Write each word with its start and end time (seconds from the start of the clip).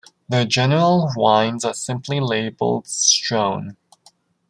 Their 0.27 0.45
general 0.45 1.11
wines 1.15 1.63
are 1.63 1.75
simply 1.75 2.19
labelled 2.19 2.87
Strewn. 2.87 3.77